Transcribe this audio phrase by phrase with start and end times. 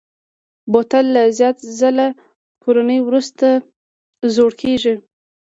[0.71, 2.07] بوتل له زیات ځله
[2.63, 3.47] کارونې وروسته
[4.35, 4.93] زوړ کېږي.